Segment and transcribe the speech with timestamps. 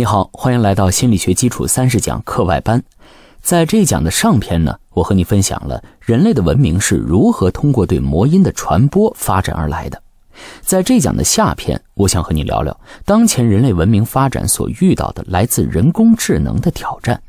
[0.00, 2.82] 你好，欢迎来到心理学基础三十讲课外班。
[3.42, 10.02] 在这一讲的上篇呢，我和你分享了人类的文明是如何通过对魔音的传播发展而来的。
[10.62, 12.74] 在这一讲的下篇，我想和你聊聊
[13.04, 17.22] 当前人类文明发展所遇到的来自人工智能的挑战。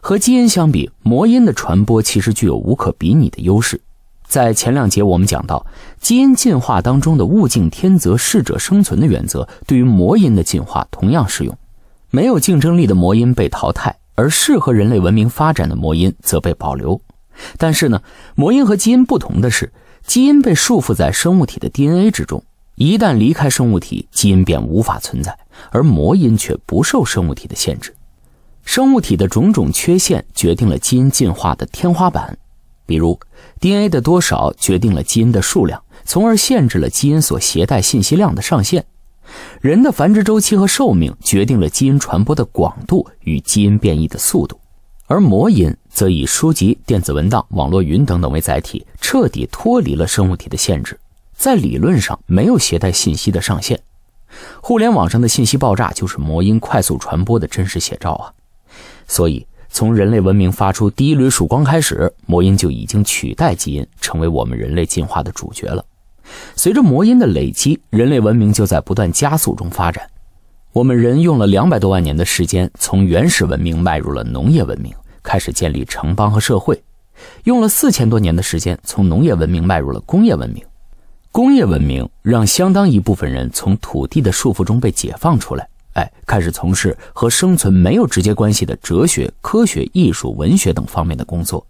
[0.00, 3.78] 和基因相比，魔音的传播其实具有无可比拟的优势。
[4.28, 5.66] 在前两节我们讲到，
[6.00, 11.56] 基因进化当中的物竞天择、适者生存的原则，对于魔音的进化同样适用。
[12.10, 17.00] 没有竞争力的魔音被淘汰，而适合人类文明发展的魔音则被保留。
[17.56, 18.02] 但是呢，
[18.34, 19.72] 魔音和基因不同的是，
[20.06, 22.42] 基因被束缚在生物体的 DNA 之中，
[22.74, 25.32] 一旦离开生物体，基因便无法存在；
[25.70, 27.94] 而魔音却不受生物体的限制。
[28.64, 32.36] 生物体的种种缺陷决定了基因进化的天花板。
[32.88, 33.20] 比如
[33.60, 38.86] ，DNA 的多少决定了基因的数量，从而限制了基因所携带信息量的上限。
[39.60, 44.58] 人的繁殖周期和寿命决定了基因传播的广度与基因变异的速度，
[45.04, 50.98] 而魔音则以书籍、电子文档、网络云等等为载体，彻底脱离了生物体的限制，
[51.36, 53.78] 在理论上没有携带信息的上限。
[54.62, 58.32] 互联网上的信息爆炸就是魔音快速传播的真实写照啊！
[59.06, 59.46] 所以。
[59.70, 65.84] 从人类文明发出第一缕曙光开始，魔音就已经取代基因，成为我们人类进化的主角了。
[66.56, 70.04] 随着魔音的累积，人类文明就在不断加速中发展。
[70.72, 76.74] 我们人用了两百多万年的时间，从原始文明迈入了农业文明，开始建立城邦和社会；
[77.44, 80.62] 用了四千多年的时间，从农业文明迈入了工业文明。
[81.30, 85.68] 工业文明让相当一部分人从土地的束缚中被解放出来。
[85.98, 91.66] 哎，开始从事和生存没有直接关系的哲学、科学、艺术、文学等方面的工作。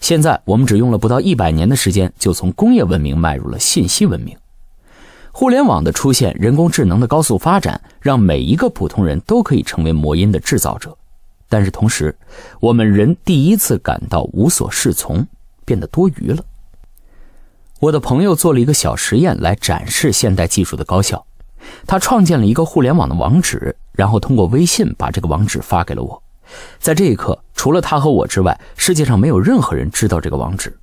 [0.00, 4.36] 现在我们只用了不到一百年的时间，就从工业文明迈入了信息文明。
[5.30, 10.96] 互联网的出现，人工智能的高速发展，让每一个普通人都可以成为魔音的制造者。
[11.48, 12.16] 但是同时，
[12.58, 15.24] 我们人第一次感到无所适从，
[15.64, 16.42] 变得多余了。
[17.78, 21.24] 我的朋友做了一个小实验来展示现代技术的高效。
[21.86, 26.22] 他创建了一个互联网的网址，然后通过微信把这个网址发给了我。
[26.78, 30.76] 在这一刻，除了他和我之外，世界上没有任何人知道这个网址。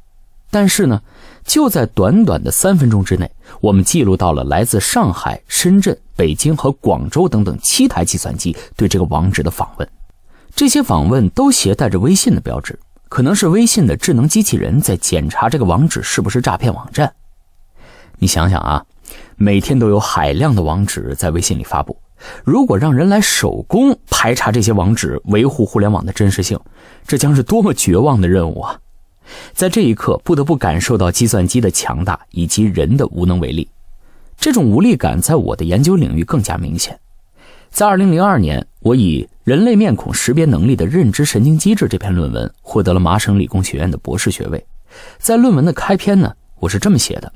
[0.52, 1.02] 但是呢，
[1.44, 9.90] 就在短短的三分钟之内，我们记录到了来自上海、深圳、北京和广州等等七台计算机对这个网址的访问。
[10.56, 12.78] 这些访问都携带着微信的标志，
[13.10, 17.12] 可能是微信的智能机器人在检查这个网址是不是诈骗网站。
[18.20, 18.86] 你想想啊。
[19.44, 21.98] 每天都有海量的网址在微信里发布，
[22.46, 26.58] 如果让人来手工排查这些网址，维护互联网的真实性，
[27.06, 28.80] 这将是多么绝望的任务啊！
[29.52, 33.68] 在这一刻，不得不感受到计算机的强大以及人的无能为力。
[34.38, 36.98] 这种无力感在我的研究领域更加明显。
[37.70, 44.66] 在2002年，我以《人类面孔识别能力的认知神经机制》这篇论文获得了麻省理工学院的博士学位。
[45.18, 47.30] 在论文的开篇呢，我是这么写的。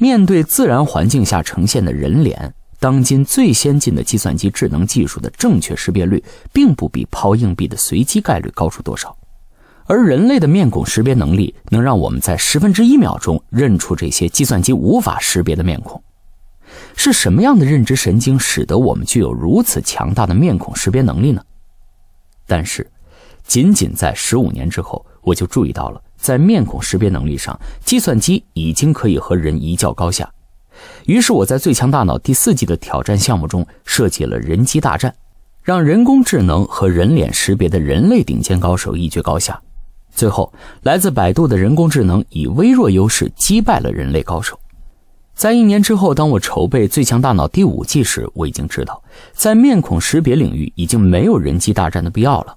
[0.00, 6.24] 面对自然环境下呈现的人脸，当今最先进的计算机智能技术的正确识别率，
[6.54, 9.14] 并不比抛硬币的随机概率高出多少。
[9.84, 16.02] 而人类的面孔识别能力，能让我们在十分之一秒钟认出这些计算机无法识别的面孔。
[16.96, 21.44] 是什么样的认知神经，使得我们具有如此强大的面孔识别能力呢？
[22.46, 22.90] 但是，
[23.46, 26.00] 仅仅在十五年之后，我就注意到了。
[26.20, 30.30] 在面孔识别能力上，计算机已经可以和人一较高下。
[31.06, 35.14] 于是我在《最强大脑》第四季的挑战项目中设计了人机大战，
[35.62, 39.60] 让人工智能和人脸识别的人类顶尖高手一决高下。
[40.12, 44.58] 最后，来自百度的人工智能以微弱优势击败了人类高手。
[45.34, 49.02] 在一年之后，当我筹备《最强大脑》第五季时，我已经知道，
[49.32, 52.56] 在面孔识别领域已经没有人机大战的必要了。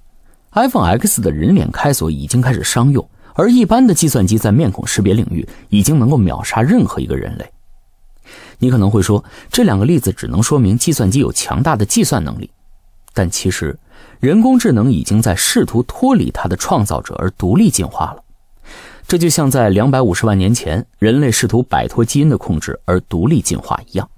[0.52, 3.08] iPhone X 的人脸开锁已经开始商用。
[3.36, 7.50] 而一般的计算机在面孔识别领域已经能够秒杀任何一个人类。
[8.60, 12.50] 你可能会说，这两个例子只能说明计算机有强大的计算能力，
[13.14, 13.78] 但其实，
[14.20, 18.24] 人工智能已经在试图脱离它的创造者而独立进化了。
[19.06, 24.10] 这就像在两百五十万年前，人类试图摆脱基因的控制而独立进化一样。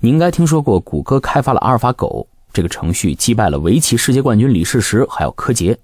[0.00, 5.78] 你应该听说过，谷歌开发了阿尔法狗这个程序，击败了围棋世界冠军李世石，还有柯洁。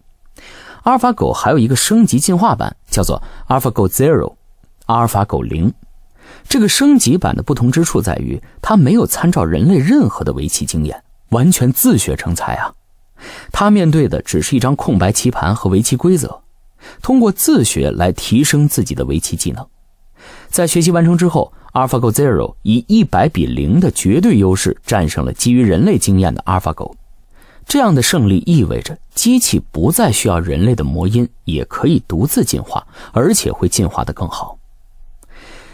[0.83, 4.35] 阿尔法狗还有一个升级进化版，叫做阿尔法狗 Zero，
[4.87, 5.73] 阿尔法狗零。
[6.49, 12.73] 这个升级版的不同之处在于，它没有参照人类任何的围棋经验，完全自学成才啊！
[13.53, 16.41] 它面对的只是一张空白棋盘和围棋规则，
[17.03, 19.67] 通过自学来提升自己的围棋技能。
[20.49, 26.95] 在学习完成之后，AlphaGo Zero 以一百比零的绝对优势战胜了基于人类经验的 AlphaGo。
[27.71, 34.59] 这样的胜利意味着机器不再需要人类的魔音，也可以独自进化，而且会进化得更好。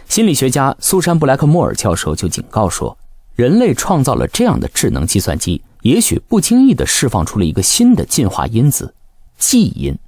[0.06, 2.98] 心理学家苏珊·布莱克莫尔教授就警告说，
[3.34, 8.94] 人类创造了这样的智能计算机，也许不经意地释放出了一个新的进化因子——
[9.40, 9.98] 记音，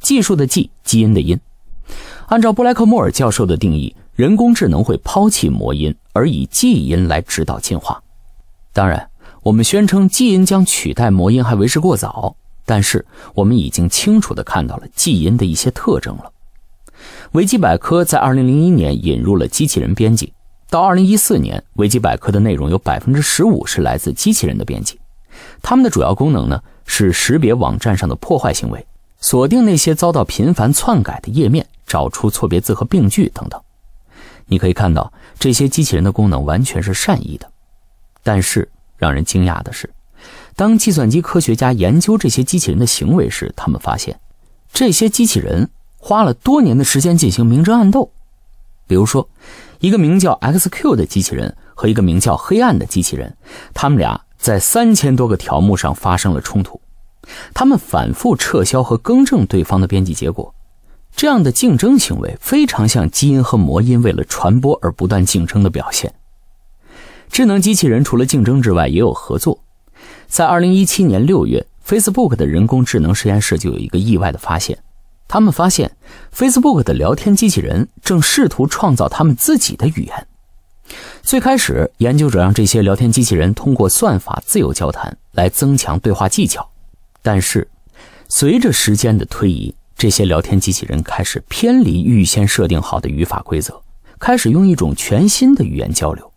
[0.00, 1.38] 技术的技，基因的因。
[2.28, 8.02] 按照布莱克莫尔教授的定义，人工智能会抛弃魔音，而以记音来指导进化。
[8.72, 9.10] 当然。
[9.42, 12.34] 我们宣称基因将取代魔音还为时过早，
[12.66, 16.32] 但是我们已经清楚地看到了基因的一些特征了。
[17.32, 20.32] 维基百科在2001年引入了机器人编辑，
[20.68, 24.98] 到2014年，维基百科的内容有15%是来自机器人的编辑。
[25.62, 28.84] 他们的主要功能呢是识别网站上的破坏行为，
[29.20, 33.60] 锁定那些遭到频繁篡改的页面，找出错别字和病句等等。
[34.46, 37.48] 你可以看到这些机器人的功能完全是善意的，
[38.22, 38.68] 但是。
[38.98, 39.88] 让人惊讶的是，
[40.54, 44.18] 当计算机科学家研究这些机器人的行为时，他们发现，
[44.72, 48.10] 这些机器人花了多年的时间进行明争暗斗。
[48.86, 49.28] 比如说，
[49.80, 53.36] 一个名叫 XQ 的机器人和一个名叫黑暗的机器人，
[53.72, 56.80] 他们俩在三千多个条目上发生了冲突。
[57.54, 60.54] 他们反复撤销和更正对方的编辑结果。
[61.14, 66.14] 这样的竞争行为非常像基因和魔音为了传播而不断竞争的表现。
[67.30, 69.60] 智能机器人除了竞争之外，也有合作。
[70.26, 74.78] 在2017年6月，Facebook 的人工智能实验室就有一个意外的发现：
[75.26, 75.96] 他们发现
[76.34, 80.26] Facebook 的聊天机器人正试图创造他们自己的语言。
[81.22, 86.68] 最开始，研究者让这些聊天机器人通过算法自由交谈来增强对话技巧，
[87.22, 87.68] 但是
[88.28, 93.82] 随着时间的推移，这些聊天机器人开始偏离预先设定好的语法规则，
[94.18, 96.30] 开始用一种全新的语言交流。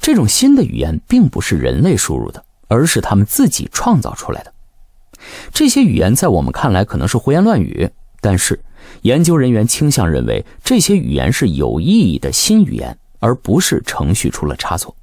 [0.00, 4.52] 这种新的语言并不是人类输入的，而是他们自己创造出来的。
[5.52, 7.90] 这些语言在我们看来可能是胡言乱语，
[8.20, 8.60] 但是
[9.02, 14.94] 研究人员倾向认为这些语言是有意义的新语言，而不是程序出了差错。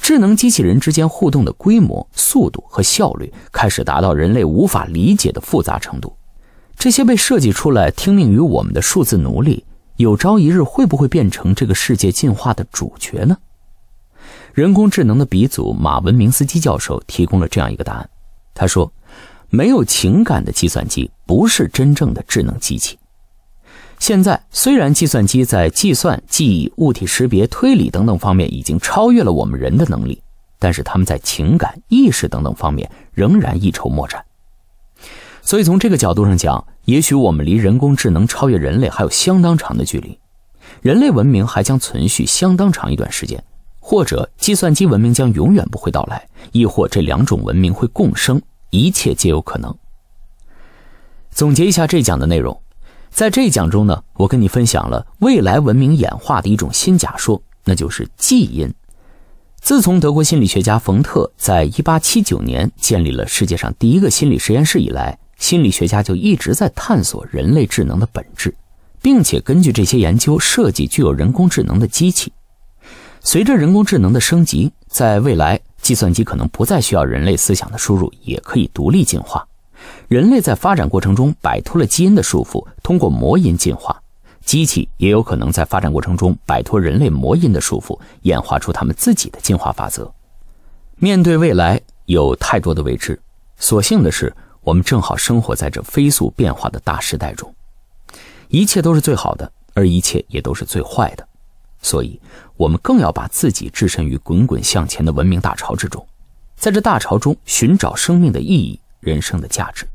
[0.00, 6.14] 智能机器人之间互动的规模、速度和效率开始达到人类无法理解的复杂程度。
[6.76, 9.64] 这些被设计出来听命于我们的数字奴隶，
[9.96, 13.36] 有朝一日会不会变成这个世界进化的主角呢？
[14.58, 18.10] 人工智能的鼻祖马文明斯基教授提供了这样一个答案。
[18.54, 18.92] 他说
[19.50, 22.98] ：“没有情感的计算机不是真正的智能机器。
[24.00, 30.20] 现在，虽然计算机在计算、记忆、物体识别、推理等等方面已经超越了我们人的能力，
[30.58, 34.24] 但是他们在情感、意识等等方面仍然一筹莫展。
[35.40, 40.18] 所以，从这个角度上讲，也许我们离人工智能超越人类还有相当长的距离，
[40.82, 43.40] 人类文明还将存续相当长一段时间。”
[43.90, 48.38] 或者计算机文明将永远不会到来，亦或这两种文明会共生，
[48.68, 49.74] 一切皆有可能。
[51.30, 52.60] 总结一下这讲的内容，
[53.08, 58.70] 在这一讲中呢，我跟你分享了未来文明演化的一种新假说，那就是基因。
[59.58, 68.54] 自从德国心理学家冯特在1879年建立了世界上第一个心理实验室以来，心理学家就一直在探索人类智能的本质，
[69.00, 72.30] 并且根据这些研究设计具有人工智能的机器。
[73.20, 79.46] 随着人工智能的升级，在未来，计算机可能不再需要人类思想的输入，也可以独立进化。
[80.08, 84.00] 人类在发展过程中摆脱了基因的束缚，通过魔音进化。
[84.44, 90.10] 机器也有可能在发展过程中摆脱人类魔音的束缚，演化出他们自己的进化法则。
[90.96, 93.20] 面对未来，有太多的未知。
[93.58, 97.54] 所幸的是，我们正好生活在这飞速变化的大时代中。
[98.48, 101.27] 一切都是最好的，而一切也都是最坏的。
[101.80, 102.20] 所以，
[102.56, 106.06] 我们更要把自己置身于滚滚向前的文明大潮之中，
[106.56, 109.86] 在这大潮中寻找生命的意义、人生的价值。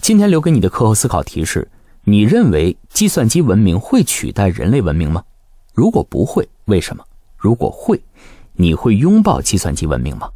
[0.00, 1.68] 今天留给你的课后思考题是：
[2.04, 5.24] 你认为计算机文明会取代人类文明吗？
[5.74, 7.04] 如果不会，为什么？
[7.36, 8.00] 如果会，
[8.54, 10.28] 你会拥抱计算机文明吗？